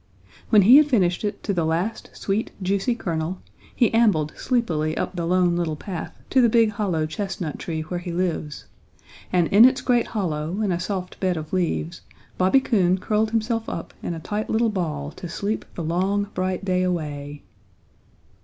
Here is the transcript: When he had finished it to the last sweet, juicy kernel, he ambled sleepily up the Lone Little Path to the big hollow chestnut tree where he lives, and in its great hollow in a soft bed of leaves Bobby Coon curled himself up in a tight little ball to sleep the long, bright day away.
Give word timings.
When 0.49 0.63
he 0.63 0.77
had 0.77 0.87
finished 0.87 1.23
it 1.23 1.43
to 1.43 1.53
the 1.53 1.63
last 1.63 2.09
sweet, 2.13 2.49
juicy 2.59 2.95
kernel, 2.95 3.39
he 3.75 3.93
ambled 3.93 4.33
sleepily 4.35 4.97
up 4.97 5.15
the 5.15 5.27
Lone 5.27 5.55
Little 5.55 5.75
Path 5.75 6.17
to 6.31 6.41
the 6.41 6.49
big 6.49 6.71
hollow 6.71 7.05
chestnut 7.05 7.59
tree 7.59 7.81
where 7.81 7.99
he 7.99 8.11
lives, 8.11 8.65
and 9.31 9.47
in 9.49 9.63
its 9.63 9.81
great 9.81 10.07
hollow 10.07 10.59
in 10.63 10.71
a 10.71 10.79
soft 10.79 11.19
bed 11.19 11.37
of 11.37 11.53
leaves 11.53 12.01
Bobby 12.39 12.61
Coon 12.61 12.97
curled 12.97 13.29
himself 13.29 13.69
up 13.69 13.93
in 14.01 14.15
a 14.15 14.19
tight 14.19 14.49
little 14.49 14.71
ball 14.71 15.11
to 15.11 15.29
sleep 15.29 15.65
the 15.75 15.83
long, 15.83 16.29
bright 16.33 16.65
day 16.65 16.81
away. 16.81 17.43